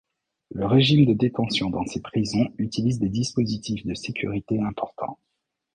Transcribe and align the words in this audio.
Le 0.49 0.65
régime 0.65 1.05
de 1.05 1.13
détention 1.13 1.69
dans 1.69 1.85
ces 1.85 2.01
prisons 2.01 2.51
utilise 2.57 2.97
des 2.97 3.07
dispositifs 3.09 3.85
de 3.85 3.93
sécurité 3.93 4.59
importants. 4.59 5.19